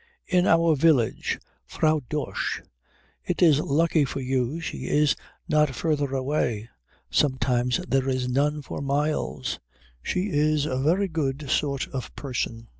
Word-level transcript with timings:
"In 0.25 0.47
our 0.47 0.75
village. 0.75 1.37
Frau 1.63 2.01
Dosch. 2.09 2.59
It 3.23 3.43
is 3.43 3.59
lucky 3.59 4.03
for 4.03 4.19
you 4.19 4.59
she 4.59 4.87
is 4.87 5.15
not 5.47 5.75
further 5.75 6.15
away. 6.15 6.69
Sometimes 7.11 7.79
there 7.87 8.09
is 8.09 8.27
none 8.27 8.63
for 8.63 8.81
miles. 8.81 9.59
She 10.01 10.31
is 10.31 10.65
a 10.65 10.79
very 10.79 11.07
good 11.07 11.51
sort 11.51 11.87
of 11.89 12.15
person. 12.15 12.69